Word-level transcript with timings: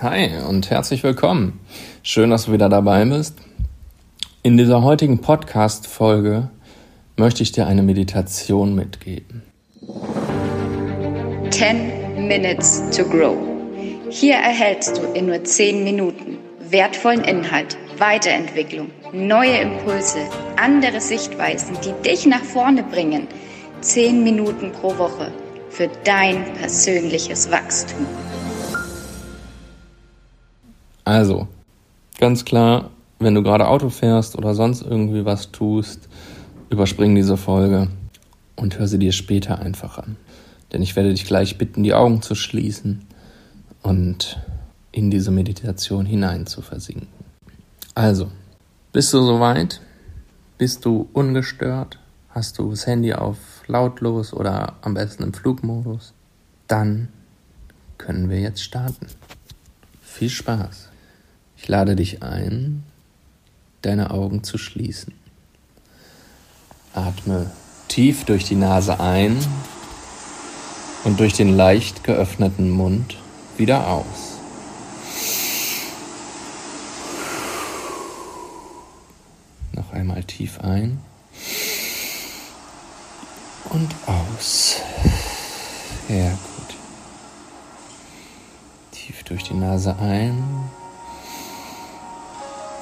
Hi 0.00 0.30
und 0.48 0.70
herzlich 0.70 1.02
willkommen. 1.02 1.58
Schön, 2.04 2.30
dass 2.30 2.44
du 2.44 2.52
wieder 2.52 2.68
dabei 2.68 3.04
bist. 3.04 3.34
In 4.44 4.56
dieser 4.56 4.84
heutigen 4.84 5.20
Podcast-Folge 5.20 6.50
möchte 7.16 7.42
ich 7.42 7.50
dir 7.50 7.66
eine 7.66 7.82
Meditation 7.82 8.76
mitgeben. 8.76 9.42
10 11.50 12.28
Minutes 12.28 12.96
to 12.96 13.02
Grow. 13.02 13.36
Hier 14.08 14.36
erhältst 14.36 14.98
du 14.98 15.02
in 15.14 15.26
nur 15.26 15.42
10 15.42 15.82
Minuten 15.82 16.38
wertvollen 16.70 17.24
Inhalt, 17.24 17.76
Weiterentwicklung, 17.98 18.92
neue 19.12 19.58
Impulse, 19.58 20.18
andere 20.56 21.00
Sichtweisen, 21.00 21.76
die 21.84 22.08
dich 22.08 22.24
nach 22.24 22.44
vorne 22.44 22.84
bringen. 22.84 23.26
10 23.80 24.22
Minuten 24.22 24.70
pro 24.70 24.96
Woche 24.96 25.32
für 25.70 25.90
dein 26.04 26.44
persönliches 26.54 27.50
Wachstum. 27.50 28.06
Also, 31.08 31.48
ganz 32.20 32.44
klar, 32.44 32.90
wenn 33.18 33.34
du 33.34 33.42
gerade 33.42 33.66
Auto 33.66 33.88
fährst 33.88 34.36
oder 34.36 34.54
sonst 34.54 34.82
irgendwie 34.82 35.24
was 35.24 35.52
tust, 35.52 36.06
überspring 36.68 37.14
diese 37.14 37.38
Folge 37.38 37.88
und 38.56 38.78
hör 38.78 38.86
sie 38.86 38.98
dir 38.98 39.12
später 39.12 39.58
einfach 39.58 39.96
an. 39.96 40.18
Denn 40.70 40.82
ich 40.82 40.96
werde 40.96 41.08
dich 41.08 41.24
gleich 41.24 41.56
bitten, 41.56 41.82
die 41.82 41.94
Augen 41.94 42.20
zu 42.20 42.34
schließen 42.34 43.06
und 43.82 44.38
in 44.92 45.10
diese 45.10 45.30
Meditation 45.30 46.04
hinein 46.04 46.46
zu 46.46 46.60
versinken. 46.60 47.08
Also, 47.94 48.28
bist 48.92 49.10
du 49.14 49.22
soweit? 49.22 49.80
Bist 50.58 50.84
du 50.84 51.08
ungestört? 51.14 51.98
Hast 52.28 52.58
du 52.58 52.68
das 52.68 52.86
Handy 52.86 53.14
auf 53.14 53.38
lautlos 53.66 54.34
oder 54.34 54.74
am 54.82 54.92
besten 54.92 55.22
im 55.22 55.32
Flugmodus? 55.32 56.12
Dann 56.66 57.08
können 57.96 58.28
wir 58.28 58.40
jetzt 58.40 58.62
starten. 58.62 59.06
Viel 60.02 60.28
Spaß! 60.28 60.90
Ich 61.60 61.66
lade 61.68 61.96
dich 61.96 62.22
ein, 62.22 62.84
deine 63.82 64.10
Augen 64.10 64.42
zu 64.44 64.58
schließen. 64.58 65.12
Atme 66.94 67.50
tief 67.88 68.24
durch 68.24 68.44
die 68.44 68.54
Nase 68.54 69.00
ein 69.00 69.36
und 71.04 71.20
durch 71.20 71.34
den 71.34 71.54
leicht 71.54 72.04
geöffneten 72.04 72.70
Mund 72.70 73.16
wieder 73.56 73.88
aus. 73.88 74.38
Noch 79.72 79.92
einmal 79.92 80.24
tief 80.24 80.60
ein 80.60 81.00
und 83.70 83.94
aus. 84.06 84.76
Sehr 86.06 86.30
gut. 86.30 86.76
Tief 88.92 89.22
durch 89.24 89.42
die 89.42 89.54
Nase 89.54 89.96
ein 89.98 90.70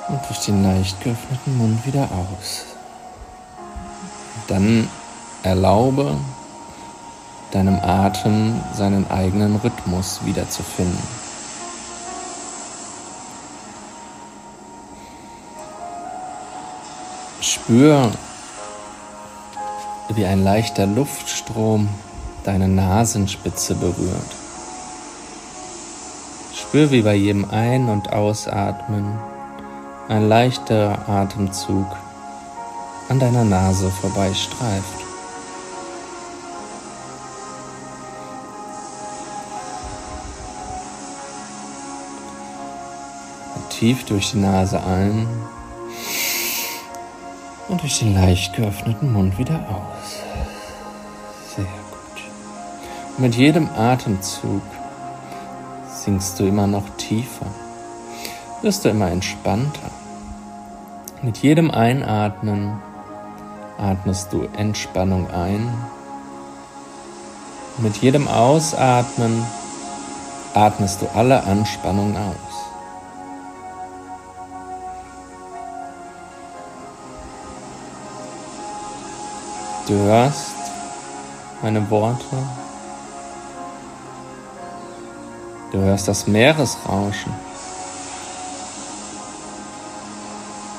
und 0.08 0.20
durch 0.28 0.38
den 0.40 0.62
leicht 0.62 1.00
geöffneten 1.00 1.56
Mund 1.56 1.86
wieder 1.86 2.08
aus. 2.12 2.64
Dann 4.46 4.88
erlaube 5.42 6.16
deinem 7.50 7.78
Atem 7.80 8.60
seinen 8.74 9.10
eigenen 9.10 9.56
Rhythmus 9.56 10.20
wiederzufinden. 10.24 10.98
Spür, 17.40 18.10
wie 20.08 20.26
ein 20.26 20.42
leichter 20.42 20.86
Luftstrom 20.86 21.88
deine 22.44 22.68
Nasenspitze 22.68 23.74
berührt. 23.74 24.36
Spür, 26.54 26.90
wie 26.90 27.02
bei 27.02 27.14
jedem 27.14 27.50
Ein- 27.50 27.88
und 27.88 28.12
Ausatmen 28.12 29.18
ein 30.08 30.28
leichter 30.28 31.08
Atemzug 31.08 31.86
an 33.08 33.18
deiner 33.18 33.44
Nase 33.44 33.90
vorbeistreift. 33.90 35.04
Tief 43.70 44.04
durch 44.06 44.30
die 44.30 44.38
Nase 44.38 44.82
ein 44.82 45.28
und 47.68 47.82
durch 47.82 47.98
den 47.98 48.14
leicht 48.14 48.54
geöffneten 48.54 49.12
Mund 49.12 49.36
wieder 49.36 49.56
aus. 49.68 50.22
Sehr 51.54 51.64
gut. 51.64 53.18
mit 53.18 53.34
jedem 53.34 53.68
Atemzug 53.76 54.62
sinkst 55.88 56.40
du 56.40 56.44
immer 56.44 56.66
noch 56.66 56.88
tiefer 56.96 57.46
wirst 58.62 58.84
du 58.84 58.88
immer 58.88 59.10
entspannter. 59.10 59.90
Mit 61.26 61.38
jedem 61.38 61.72
Einatmen 61.72 62.80
atmest 63.78 64.32
du 64.32 64.46
Entspannung 64.56 65.28
ein. 65.28 65.74
Mit 67.78 67.96
jedem 67.96 68.28
Ausatmen 68.28 69.44
atmest 70.54 71.02
du 71.02 71.06
alle 71.16 71.42
Anspannung 71.42 72.16
aus. 72.16 72.54
Du 79.88 79.94
hörst 79.94 80.54
meine 81.60 81.90
Worte. 81.90 82.36
Du 85.72 85.78
hörst 85.78 86.06
das 86.06 86.28
Meeresrauschen. 86.28 87.45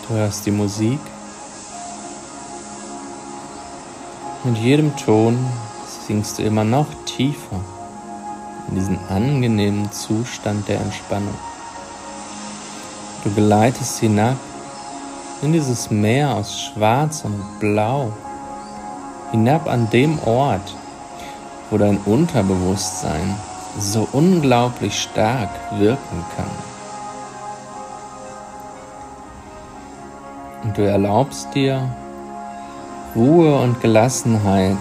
Du 0.07 0.13
hörst 0.13 0.45
die 0.45 0.51
Musik. 0.51 0.99
Mit 4.45 4.57
jedem 4.57 4.95
Ton 4.95 5.37
singst 6.07 6.39
du 6.39 6.43
immer 6.43 6.63
noch 6.63 6.87
tiefer 7.05 7.59
in 8.69 8.75
diesen 8.75 8.99
angenehmen 9.09 9.91
Zustand 9.91 10.65
der 10.69 10.79
Entspannung. 10.79 11.35
Du 13.25 13.33
geleitest 13.33 13.99
hinab 13.99 14.37
in 15.41 15.51
dieses 15.51 15.91
Meer 15.91 16.35
aus 16.35 16.57
Schwarz 16.57 17.25
und 17.25 17.59
Blau, 17.59 18.13
hinab 19.31 19.67
an 19.67 19.89
dem 19.89 20.19
Ort, 20.19 20.73
wo 21.69 21.77
dein 21.77 21.97
Unterbewusstsein 21.97 23.35
so 23.77 24.07
unglaublich 24.13 25.01
stark 25.01 25.49
wirken 25.77 26.23
kann. 26.37 26.66
Und 30.67 30.77
du 30.77 30.81
erlaubst 30.81 31.55
dir 31.55 31.81
Ruhe 33.15 33.57
und 33.57 33.79
Gelassenheit 33.79 34.77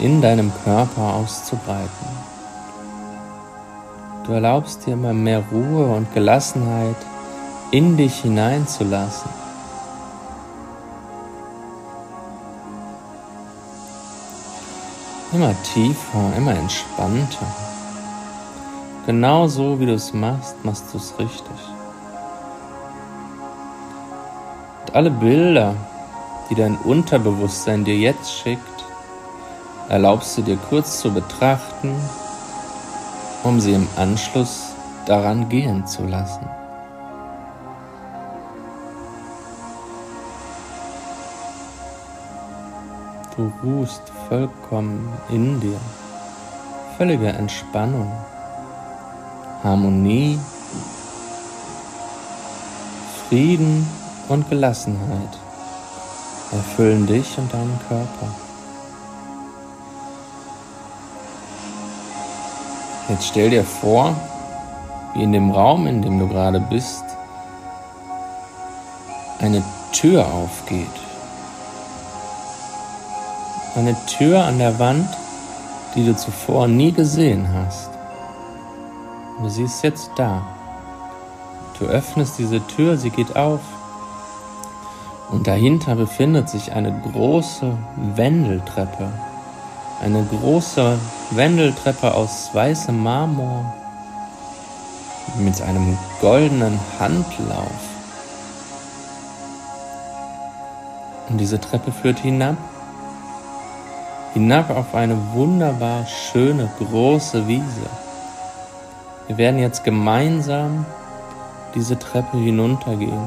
in 0.00 0.22
deinem 0.22 0.50
Körper 0.64 1.16
auszubreiten. 1.16 2.08
Du 4.24 4.32
erlaubst 4.32 4.86
dir 4.86 4.94
immer 4.94 5.12
mehr 5.12 5.42
Ruhe 5.52 5.94
und 5.94 6.10
Gelassenheit 6.14 6.96
in 7.70 7.98
dich 7.98 8.22
hineinzulassen. 8.22 9.28
Immer 15.34 15.54
tiefer, 15.74 16.32
immer 16.38 16.54
entspannter. 16.54 17.46
Genau 19.04 19.48
so 19.48 19.78
wie 19.78 19.84
du 19.84 19.92
es 19.92 20.14
machst, 20.14 20.64
machst 20.64 20.86
du 20.94 20.96
es 20.96 21.12
richtig. 21.18 21.73
Alle 24.94 25.10
Bilder, 25.10 25.74
die 26.48 26.54
dein 26.54 26.76
Unterbewusstsein 26.76 27.84
dir 27.84 27.96
jetzt 27.96 28.32
schickt, 28.32 28.84
erlaubst 29.88 30.38
du 30.38 30.42
dir 30.42 30.56
kurz 30.56 31.00
zu 31.00 31.12
betrachten, 31.12 31.92
um 33.42 33.60
sie 33.60 33.72
im 33.72 33.88
Anschluss 33.96 34.72
daran 35.04 35.48
gehen 35.48 35.84
zu 35.84 36.04
lassen. 36.04 36.48
Du 43.34 43.52
ruhst 43.64 44.12
vollkommen 44.28 45.12
in 45.28 45.60
dir, 45.60 45.80
völlige 46.96 47.30
Entspannung, 47.30 48.12
Harmonie, 49.64 50.38
Frieden 53.28 53.84
und 54.28 54.48
Gelassenheit 54.48 55.38
erfüllen 56.52 57.06
dich 57.06 57.36
und 57.38 57.52
deinen 57.52 57.78
Körper. 57.88 58.28
Jetzt 63.08 63.26
stell 63.28 63.50
dir 63.50 63.64
vor, 63.64 64.14
wie 65.14 65.22
in 65.22 65.32
dem 65.32 65.50
Raum, 65.50 65.86
in 65.86 66.02
dem 66.02 66.18
du 66.18 66.28
gerade 66.28 66.60
bist, 66.60 67.04
eine 69.40 69.62
Tür 69.92 70.26
aufgeht. 70.26 70.86
Eine 73.76 73.96
Tür 74.06 74.44
an 74.44 74.58
der 74.58 74.78
Wand, 74.78 75.08
die 75.94 76.06
du 76.06 76.16
zuvor 76.16 76.68
nie 76.68 76.92
gesehen 76.92 77.48
hast. 77.52 77.90
Du 79.40 79.48
siehst 79.48 79.82
jetzt 79.82 80.10
da 80.16 80.42
Du 81.78 81.86
öffnest 81.86 82.38
diese 82.38 82.64
Tür, 82.66 82.96
sie 82.96 83.10
geht 83.10 83.34
auf. 83.34 83.60
Und 85.34 85.48
dahinter 85.48 85.96
befindet 85.96 86.48
sich 86.48 86.72
eine 86.72 86.92
große 86.92 87.76
Wendeltreppe. 88.14 89.08
Eine 90.00 90.24
große 90.24 90.96
Wendeltreppe 91.32 92.14
aus 92.14 92.50
weißem 92.52 93.02
Marmor 93.02 93.74
mit 95.36 95.60
einem 95.60 95.98
goldenen 96.20 96.78
Handlauf. 97.00 97.80
Und 101.28 101.38
diese 101.38 101.60
Treppe 101.60 101.90
führt 101.90 102.20
hinab, 102.20 102.56
hinab 104.34 104.70
auf 104.70 104.94
eine 104.94 105.16
wunderbar 105.32 106.06
schöne 106.06 106.70
große 106.78 107.48
Wiese. 107.48 107.90
Wir 109.26 109.36
werden 109.36 109.58
jetzt 109.58 109.82
gemeinsam 109.82 110.86
diese 111.74 111.98
Treppe 111.98 112.36
hinuntergehen, 112.36 113.26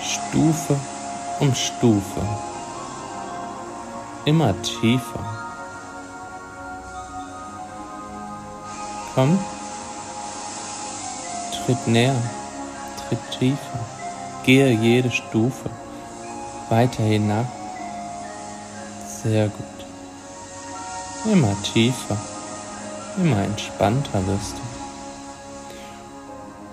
Stufe 0.00 0.76
um 1.40 1.54
Stufe, 1.54 2.20
immer 4.24 4.54
tiefer. 4.62 5.24
Komm, 9.14 9.38
tritt 11.64 11.86
näher, 11.86 12.16
tritt 13.08 13.30
tiefer, 13.38 13.78
gehe 14.44 14.70
jede 14.70 15.10
Stufe 15.10 15.70
weiter 16.68 17.02
hinab. 17.02 17.46
Sehr 19.22 19.48
gut. 19.48 19.64
Immer 21.32 21.54
tiefer, 21.62 22.16
immer 23.16 23.42
entspannter 23.42 24.26
wirst 24.26 24.54
du. 24.54 24.68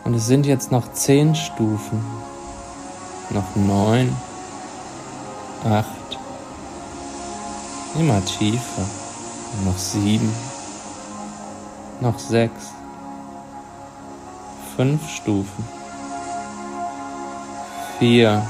Und 0.06 0.14
es 0.14 0.28
sind 0.28 0.46
jetzt 0.46 0.72
noch 0.72 0.94
zehn 0.94 1.34
Stufen, 1.36 2.06
noch 3.30 3.56
neun, 3.56 4.16
acht, 5.64 6.20
immer 7.98 8.24
tiefer, 8.26 8.86
noch 9.66 9.78
sieben, 9.78 10.34
noch 12.02 12.20
sechs, 12.20 12.72
fünf 14.76 15.10
Stufen, 15.10 15.66
vier, 17.98 18.46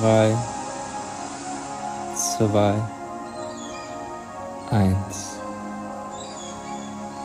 drei, 0.00 0.36
zwei, 2.14 2.74
eins. 4.70 5.38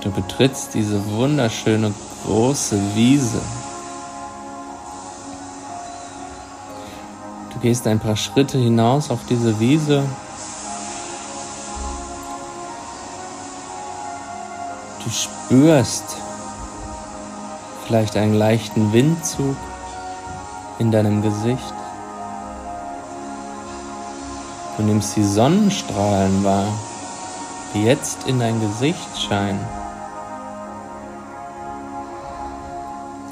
Du 0.02 0.12
betrittst 0.12 0.74
diese 0.74 1.04
wunderschöne 1.12 1.94
große 2.26 2.78
Wiese. 2.96 3.42
Gehst 7.64 7.88
ein 7.88 8.00
paar 8.00 8.18
Schritte 8.18 8.58
hinaus 8.58 9.10
auf 9.10 9.22
diese 9.30 9.58
Wiese. 9.58 10.04
Du 15.02 15.10
spürst 15.10 16.18
vielleicht 17.88 18.18
einen 18.18 18.34
leichten 18.34 18.92
Windzug 18.92 19.56
in 20.78 20.92
deinem 20.92 21.22
Gesicht. 21.22 21.74
Du 24.76 24.84
nimmst 24.84 25.16
die 25.16 25.24
Sonnenstrahlen 25.24 26.44
wahr, 26.44 26.68
die 27.74 27.86
jetzt 27.86 28.28
in 28.28 28.42
dein 28.42 28.60
Gesicht 28.60 29.22
scheinen. 29.26 29.66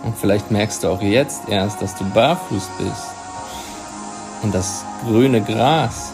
Und 0.06 0.18
vielleicht 0.18 0.52
merkst 0.52 0.84
du 0.84 0.88
auch 0.88 1.02
jetzt 1.02 1.50
erst, 1.50 1.82
dass 1.82 1.96
du 1.96 2.06
barfuß 2.06 2.70
bist 2.78 3.21
und 4.44 4.54
das 4.54 4.84
grüne 5.06 5.42
Gras 5.42 6.12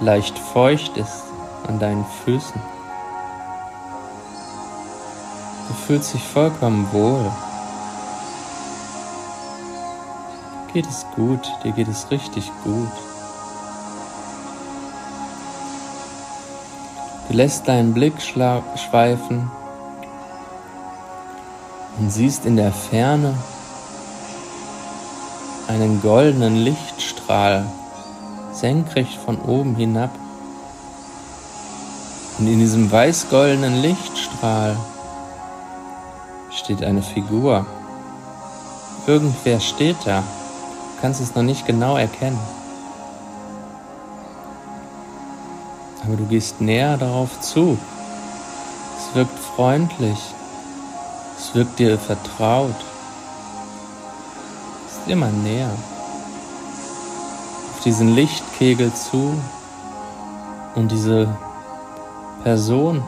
leicht 0.00 0.38
feucht 0.38 0.96
ist 0.96 1.24
an 1.66 1.78
deinen 1.78 2.04
Füßen. 2.24 2.60
Du 5.68 5.74
fühlst 5.74 6.14
dich 6.14 6.26
vollkommen 6.26 6.86
wohl. 6.92 7.30
Geht 10.72 10.86
es 10.86 11.06
gut, 11.14 11.40
dir 11.64 11.72
geht 11.72 11.88
es 11.88 12.10
richtig 12.10 12.50
gut. 12.64 12.92
Du 17.28 17.34
lässt 17.34 17.68
deinen 17.68 17.92
Blick 17.92 18.14
schweifen 18.22 19.50
und 21.98 22.10
siehst 22.10 22.46
in 22.46 22.56
der 22.56 22.72
Ferne 22.72 23.34
einen 25.68 26.00
goldenen 26.00 26.56
Lichtstrahl 26.56 27.66
senkrecht 28.52 29.18
von 29.24 29.38
oben 29.42 29.76
hinab. 29.76 30.10
Und 32.38 32.46
in 32.46 32.58
diesem 32.58 32.90
weiß-goldenen 32.90 33.82
Lichtstrahl 33.82 34.76
steht 36.50 36.82
eine 36.82 37.02
Figur. 37.02 37.66
Irgendwer 39.06 39.60
steht 39.60 39.96
da. 40.04 40.20
Du 40.20 41.02
kannst 41.02 41.20
es 41.20 41.34
noch 41.34 41.42
nicht 41.42 41.66
genau 41.66 41.96
erkennen. 41.96 42.38
Aber 46.04 46.16
du 46.16 46.24
gehst 46.24 46.60
näher 46.60 46.96
darauf 46.96 47.40
zu. 47.40 47.76
Es 48.96 49.14
wirkt 49.14 49.38
freundlich. 49.38 50.18
Es 51.38 51.54
wirkt 51.54 51.78
dir 51.78 51.98
vertraut. 51.98 52.74
Immer 55.08 55.30
näher. 55.30 55.70
Auf 57.72 57.82
diesen 57.82 58.14
Lichtkegel 58.14 58.92
zu 58.92 59.40
und 60.74 60.92
diese 60.92 61.34
Person, 62.42 63.02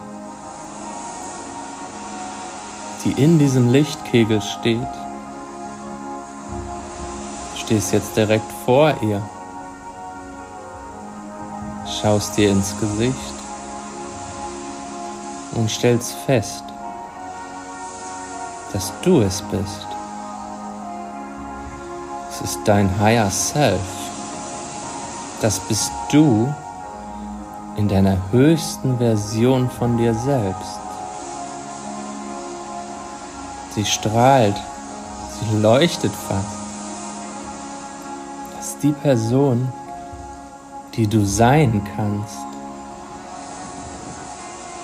die 3.04 3.12
in 3.22 3.38
diesem 3.38 3.70
Lichtkegel 3.70 4.40
steht, 4.40 4.88
stehst 7.54 7.92
jetzt 7.92 8.16
direkt 8.16 8.50
vor 8.64 8.94
ihr, 9.02 9.22
schaust 12.00 12.34
dir 12.38 12.50
ins 12.50 12.74
Gesicht 12.80 13.34
und 15.52 15.70
stellst 15.70 16.14
fest, 16.24 16.64
dass 18.72 18.90
du 19.02 19.20
es 19.20 19.42
bist. 19.42 19.89
Ist 22.42 22.60
dein 22.64 22.98
Higher 22.98 23.30
Self. 23.30 23.80
Das 25.42 25.60
bist 25.60 25.92
du 26.10 26.52
in 27.76 27.86
deiner 27.86 28.16
höchsten 28.32 28.96
Version 28.98 29.70
von 29.70 29.96
dir 29.98 30.14
selbst. 30.14 30.80
Sie 33.74 33.84
strahlt, 33.84 34.56
sie 35.38 35.56
leuchtet 35.58 36.12
fast. 36.12 36.46
Das 38.56 38.68
ist 38.68 38.82
die 38.82 38.92
Person, 38.92 39.72
die 40.94 41.06
du 41.06 41.24
sein 41.24 41.86
kannst, 41.94 42.38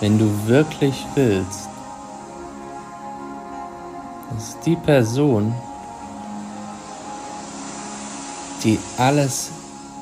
wenn 0.01 0.19
du 0.19 0.31
wirklich 0.47 1.07
willst. 1.15 1.69
Das 4.31 4.49
ist 4.49 4.59
die 4.67 4.77
Person, 4.77 5.55
die 8.67 8.81
alles 8.99 9.53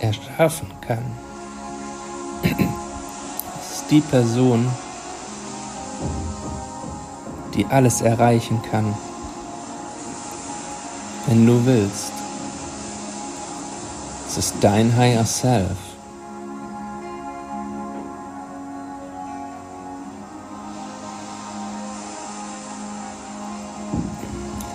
erschaffen 0.00 0.68
kann. 0.80 1.04
Das 2.42 3.76
ist 3.76 3.90
die 3.90 4.00
Person, 4.00 4.66
die 7.54 7.66
alles 7.66 8.00
erreichen 8.00 8.58
kann, 8.70 8.94
wenn 11.26 11.46
du 11.46 11.64
willst. 11.66 12.12
Es 14.26 14.38
ist 14.38 14.54
dein 14.62 14.96
Higher 14.96 15.26
Self. 15.26 15.76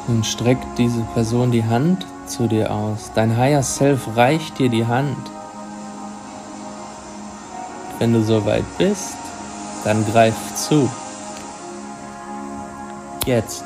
Nun 0.08 0.24
streckt 0.24 0.78
diese 0.78 1.02
Person 1.16 1.52
die 1.52 1.64
Hand 1.64 2.06
zu 2.30 2.48
dir 2.48 2.72
aus. 2.72 3.12
Dein 3.14 3.36
Higher 3.36 3.64
Self 3.64 4.16
reicht 4.16 4.60
dir 4.60 4.70
die 4.70 4.86
Hand. 4.86 5.18
Wenn 7.98 8.14
du 8.14 8.24
soweit 8.24 8.66
bist, 8.78 9.18
dann 9.84 10.06
greif 10.06 10.36
zu. 10.56 10.90
Jetzt. 13.26 13.66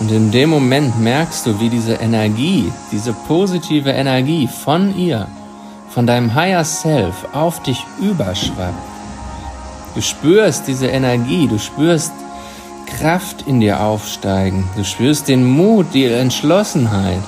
Und 0.00 0.12
in 0.12 0.30
dem 0.30 0.50
Moment 0.50 0.98
merkst 1.00 1.46
du, 1.46 1.60
wie 1.60 1.68
diese 1.68 1.94
Energie, 1.94 2.72
diese 2.92 3.12
positive 3.12 3.90
Energie 3.90 4.46
von 4.46 4.96
ihr, 4.96 5.26
von 5.90 6.06
deinem 6.06 6.34
Higher 6.34 6.64
Self 6.64 7.26
auf 7.32 7.62
dich 7.62 7.84
überschwappt. 8.00 8.74
Du 9.94 10.02
spürst 10.02 10.68
diese 10.68 10.86
Energie, 10.86 11.48
du 11.48 11.58
spürst 11.58 12.12
Kraft 13.00 13.46
in 13.46 13.60
dir 13.60 13.80
aufsteigen, 13.80 14.68
du 14.76 14.84
spürst 14.84 15.28
den 15.28 15.44
Mut, 15.44 15.86
die 15.94 16.06
Entschlossenheit. 16.06 17.22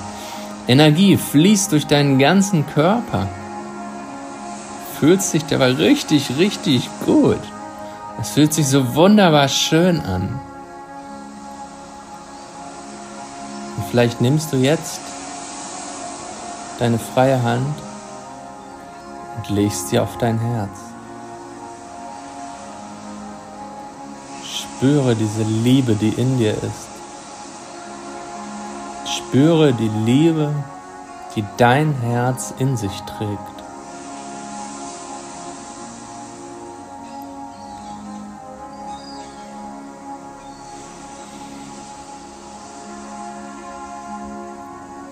Energie 0.67 1.15
fließt 1.15 1.71
durch 1.71 1.87
deinen 1.87 2.19
ganzen 2.19 2.67
Körper. 2.67 3.27
Fühlst 4.99 5.33
dich 5.33 5.45
dabei 5.45 5.71
richtig, 5.71 6.37
richtig 6.37 6.89
gut. 7.05 7.39
Es 8.19 8.31
fühlt 8.31 8.53
sich 8.53 8.67
so 8.67 8.95
wunderbar 8.95 9.47
schön 9.47 10.01
an. 10.01 10.39
Und 13.77 13.85
vielleicht 13.89 14.19
nimmst 14.19 14.51
du 14.51 14.57
jetzt 14.57 14.99
deine 16.79 16.99
freie 16.99 17.41
Hand 17.41 17.75
und 19.37 19.49
legst 19.55 19.87
sie 19.89 19.99
auf 19.99 20.17
dein 20.17 20.37
Herz. 20.37 20.90
Spüre 24.81 25.15
diese 25.15 25.43
Liebe, 25.43 25.93
die 25.93 26.09
in 26.09 26.39
dir 26.39 26.53
ist. 26.53 26.89
Spüre 29.05 29.73
die 29.73 29.91
Liebe, 30.05 30.55
die 31.35 31.45
dein 31.57 31.93
Herz 32.01 32.51
in 32.57 32.75
sich 32.75 32.99
trägt. 33.01 33.39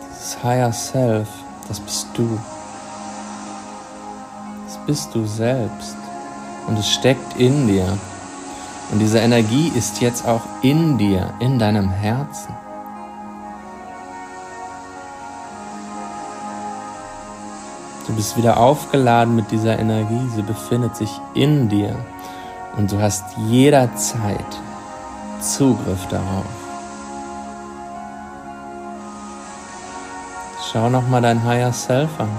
Das 0.10 0.44
Higher 0.44 0.74
Self, 0.74 1.28
das 1.68 1.80
bist 1.80 2.08
du. 2.16 2.40
Das 4.66 4.80
bist 4.88 5.14
du 5.14 5.28
selbst. 5.28 5.96
Und 6.66 6.80
es 6.80 6.90
steckt 6.90 7.38
in 7.38 7.68
dir. 7.68 8.00
Und 8.92 9.00
diese 9.00 9.20
Energie 9.20 9.72
ist 9.76 10.02
jetzt 10.02 10.28
auch 10.28 10.42
in 10.62 10.98
dir, 10.98 11.34
in 11.40 11.60
deinem 11.60 11.90
Herzen. 11.90 12.56
Du 18.08 18.16
bist 18.16 18.36
wieder 18.36 18.58
aufgeladen 18.58 19.36
mit 19.36 19.52
dieser 19.52 19.78
Energie, 19.78 20.28
sie 20.36 20.42
befindet 20.42 20.96
sich 20.96 21.12
in 21.36 21.70
dir 21.70 21.96
und 22.76 22.92
du 22.92 23.00
hast 23.00 23.24
jederzeit 23.38 24.60
Zugriff 25.40 26.08
darauf. 26.08 26.46
Schau 30.72 30.90
nochmal 30.90 31.22
dein 31.22 31.44
Higher 31.44 31.72
Self 31.72 32.10
an. 32.20 32.30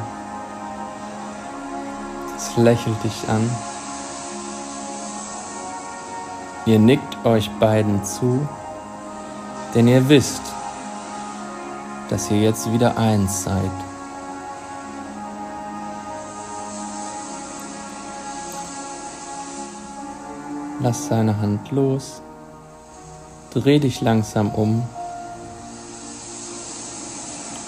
Es 2.36 2.56
lächelt 2.56 3.02
dich 3.04 3.28
an. 3.28 3.48
Ihr 6.70 6.78
nickt 6.78 7.26
euch 7.26 7.50
beiden 7.58 8.04
zu, 8.04 8.46
denn 9.74 9.88
ihr 9.88 10.08
wisst, 10.08 10.40
dass 12.08 12.30
ihr 12.30 12.40
jetzt 12.40 12.72
wieder 12.72 12.96
eins 12.96 13.42
seid. 13.42 13.72
Lass 20.78 21.08
seine 21.08 21.40
Hand 21.40 21.72
los. 21.72 22.22
Dreh 23.52 23.80
dich 23.80 24.00
langsam 24.00 24.50
um. 24.50 24.84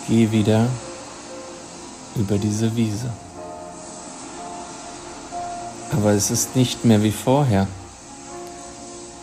Geh 0.06 0.30
wieder 0.30 0.68
über 2.14 2.38
diese 2.38 2.76
Wiese. 2.76 3.10
Aber 5.90 6.12
es 6.12 6.30
ist 6.30 6.54
nicht 6.54 6.84
mehr 6.84 7.02
wie 7.02 7.10
vorher. 7.10 7.66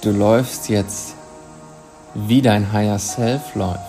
Du 0.02 0.12
läufst 0.12 0.70
jetzt, 0.70 1.14
wie 2.14 2.42
dein 2.42 2.72
Higher 2.72 3.00
Self 3.00 3.54
läuft. 3.56 3.80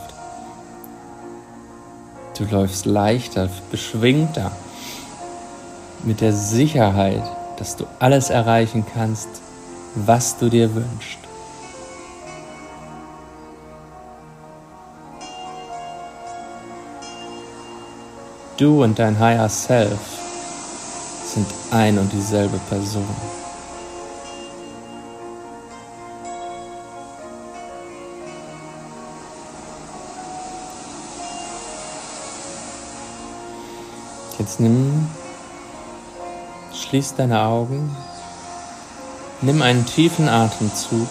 Du 2.37 2.45
läufst 2.47 2.85
leichter, 2.85 3.49
beschwingter, 3.71 4.51
mit 6.03 6.21
der 6.21 6.33
Sicherheit, 6.33 7.23
dass 7.59 7.77
du 7.77 7.85
alles 8.01 8.29
erreichen 8.29 8.85
kannst, 8.93 9.29
was 9.95 10.37
du 10.37 10.49
dir 10.49 10.75
wünschst. 10.75 11.19
Du 18.57 18.83
und 18.83 18.99
dein 18.99 19.17
Higher 19.21 19.49
Self 19.49 20.01
sind 21.25 21.47
ein 21.71 21.99
und 21.99 22.13
dieselbe 22.13 22.59
Person. 22.69 23.07
Jetzt 34.41 34.59
nimm, 34.59 35.07
schließ 36.73 37.15
deine 37.15 37.43
Augen 37.43 37.95
Nimm 39.43 39.61
einen 39.61 39.87
tiefen 39.87 40.29
Atemzug 40.29 41.09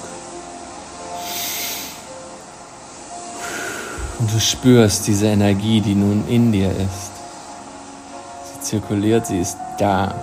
und 4.19 4.33
du 4.33 4.39
spürst 4.39 5.07
diese 5.07 5.27
Energie, 5.27 5.79
die 5.81 5.95
nun 5.95 6.27
in 6.27 6.51
dir 6.51 6.69
ist. 6.71 7.11
Sie 8.53 8.61
zirkuliert, 8.61 9.25
sie 9.25 9.39
ist 9.39 9.57
da. 9.79 10.13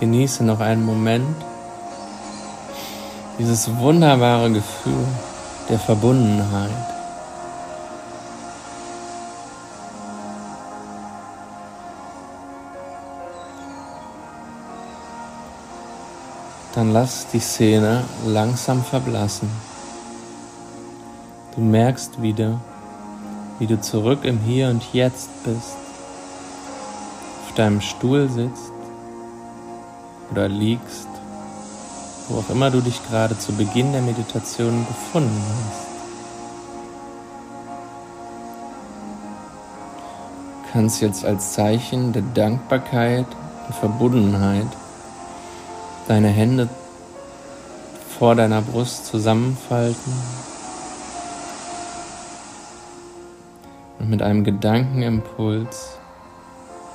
Genieße 0.00 0.42
noch 0.44 0.60
einen 0.60 0.84
Moment 0.84 1.36
dieses 3.40 3.74
wunderbare 3.78 4.50
Gefühl 4.50 5.06
der 5.70 5.78
Verbundenheit. 5.78 6.70
Dann 16.74 16.92
lass 16.92 17.26
die 17.28 17.40
Szene 17.40 18.04
langsam 18.26 18.84
verblassen. 18.84 19.50
Du 21.54 21.62
merkst 21.62 22.20
wieder, 22.20 22.60
wie 23.58 23.66
du 23.66 23.80
zurück 23.80 24.20
im 24.24 24.38
Hier 24.38 24.68
und 24.68 24.84
Jetzt 24.92 25.30
bist, 25.44 25.78
auf 27.46 27.54
deinem 27.54 27.80
Stuhl 27.80 28.28
sitzt 28.28 28.72
oder 30.30 30.46
liegst, 30.46 31.09
wo 32.30 32.38
auch 32.38 32.50
immer 32.50 32.70
du 32.70 32.80
dich 32.80 33.02
gerade 33.08 33.36
zu 33.36 33.52
Beginn 33.52 33.92
der 33.92 34.02
Meditation 34.02 34.86
befunden 34.86 35.42
hast. 35.66 35.90
Kannst 40.72 41.00
jetzt 41.00 41.24
als 41.24 41.52
Zeichen 41.52 42.12
der 42.12 42.22
Dankbarkeit 42.22 43.26
und 43.66 43.74
Verbundenheit 43.74 44.68
deine 46.06 46.28
Hände 46.28 46.68
vor 48.18 48.36
deiner 48.36 48.62
Brust 48.62 49.06
zusammenfalten 49.06 50.12
und 53.98 54.10
mit 54.10 54.22
einem 54.22 54.44
Gedankenimpuls 54.44 55.98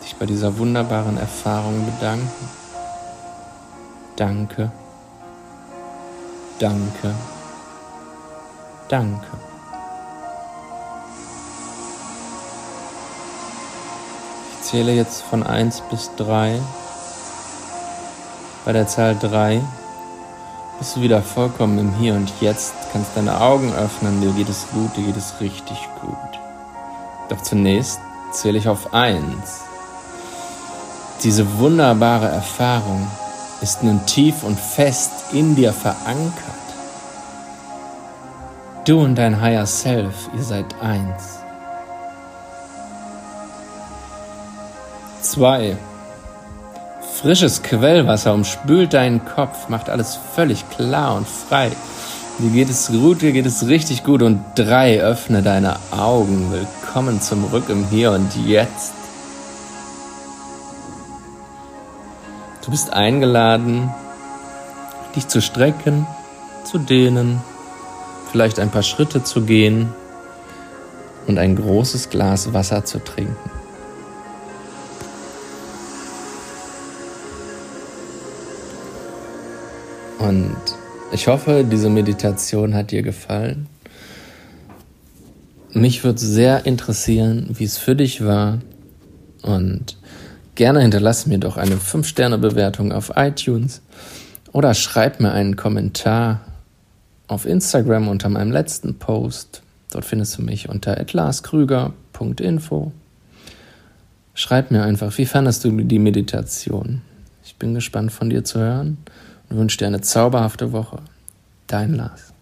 dich 0.04 0.16
bei 0.16 0.26
dieser 0.26 0.58
wunderbaren 0.58 1.18
Erfahrung 1.18 1.86
bedanken. 1.86 2.50
Danke, 4.16 4.72
danke, 6.60 7.14
danke. 8.88 9.28
Ich 14.52 14.72
zähle 14.72 14.94
jetzt 14.94 15.22
von 15.24 15.44
1 15.44 15.82
bis 15.92 16.12
3. 16.18 16.60
Bei 18.66 18.74
der 18.74 18.88
Zahl 18.88 19.16
3 19.16 19.62
bist 20.80 20.96
du 20.96 21.02
wieder 21.02 21.22
vollkommen 21.22 21.78
im 21.80 21.94
Hier 21.96 22.16
und 22.16 22.32
Jetzt, 22.42 22.74
kannst 22.92 23.12
deine 23.16 23.40
Augen 23.40 23.74
öffnen, 23.74 24.22
dir 24.22 24.32
geht 24.32 24.50
es 24.50 24.66
gut, 24.74 24.96
dir 24.98 25.04
geht 25.04 25.18
es 25.18 25.40
richtig 25.40 25.78
gut. 26.02 26.40
Doch 27.30 27.42
zunächst 27.42 28.00
zähle 28.32 28.58
ich 28.58 28.68
auf 28.68 28.94
1. 28.94 29.22
Diese 31.24 31.60
wunderbare 31.60 32.28
Erfahrung 32.28 33.08
ist 33.62 33.84
nun 33.84 34.06
tief 34.06 34.44
und 34.44 34.60
fest 34.60 35.12
in 35.34 35.56
dir 35.56 35.74
verankert. 35.74 36.34
Du 38.86 39.02
und 39.02 39.16
dein 39.16 39.42
Higher 39.42 39.66
Self, 39.66 40.30
ihr 40.36 40.44
seid 40.44 40.66
eins. 40.82 41.40
Zwei. 45.22 45.76
Frisches 47.22 47.64
Quellwasser 47.64 48.34
umspült 48.34 48.94
deinen 48.94 49.26
Kopf, 49.26 49.70
macht 49.70 49.90
alles 49.90 50.20
völlig 50.36 50.70
klar 50.70 51.16
und 51.16 51.28
frei. 51.28 51.72
Dir 52.38 52.50
geht 52.50 52.70
es 52.70 52.90
gut, 52.90 53.22
dir 53.22 53.32
geht 53.32 53.46
es 53.46 53.68
richtig 53.68 54.04
gut. 54.04 54.22
Und 54.22 54.44
drei, 54.56 55.00
öffne 55.00 55.42
deine 55.42 55.78
Augen. 55.92 56.52
Willkommen 56.52 57.22
zum 57.22 57.46
Rück 57.46 57.70
im 57.70 57.88
Hier 57.88 58.12
und 58.12 58.36
Jetzt. 58.46 59.05
Du 62.66 62.72
bist 62.72 62.92
eingeladen, 62.92 63.92
dich 65.16 65.28
zu 65.28 65.40
strecken, 65.40 66.08
zu 66.64 66.80
dehnen, 66.80 67.40
vielleicht 68.32 68.60
ein 68.60 68.72
paar 68.72 68.82
Schritte 68.82 69.24
zu 69.24 69.42
gehen 69.46 69.94
und 71.28 71.38
ein 71.38 71.56
großes 71.56 72.10
Glas 72.10 72.54
Wasser 72.54 72.84
zu 72.84 73.04
trinken. 73.04 73.52
Und 80.18 80.58
ich 81.12 81.28
hoffe, 81.28 81.64
diese 81.70 81.92
Meditation 81.92 82.74
hat 82.74 82.90
dir 82.90 83.04
gefallen. 83.04 83.68
Mich 85.72 86.04
würde 86.04 86.20
sehr 86.20 86.66
interessieren, 86.66 87.48
wie 87.54 87.66
es 87.66 87.78
für 87.78 87.96
dich 87.96 88.26
war. 88.26 88.60
Und 89.44 89.98
gerne 90.56 90.82
hinterlass 90.82 91.26
mir 91.28 91.38
doch 91.38 91.58
eine 91.58 91.76
5-Sterne-Bewertung 91.76 92.92
auf 92.92 93.12
iTunes 93.16 93.82
oder 94.52 94.74
schreib 94.74 95.20
mir 95.20 95.32
einen 95.32 95.56
Kommentar 95.56 96.42
auf 97.28 97.46
Instagram 97.46 98.08
unter 98.08 98.30
meinem 98.30 98.52
letzten 98.52 98.98
Post. 98.98 99.62
Dort 99.92 100.06
findest 100.06 100.38
du 100.38 100.42
mich 100.42 100.70
unter 100.70 101.00
atlaskrüger.info. 101.00 102.92
Schreib 104.34 104.72
mir 104.72 104.84
einfach, 104.84 105.18
wie 105.18 105.26
fandest 105.26 105.64
du 105.64 105.72
die 105.72 106.00
Meditation? 106.00 107.02
Ich 107.44 107.56
bin 107.56 107.74
gespannt 107.74 108.12
von 108.12 108.30
dir 108.30 108.44
zu 108.44 108.60
hören 108.60 108.98
und 109.50 109.58
wünsche 109.58 109.78
dir 109.78 109.88
eine 109.88 110.02
zauberhafte 110.02 110.72
Woche. 110.72 111.00
Dein 111.68 111.96
Lars. 111.96 112.34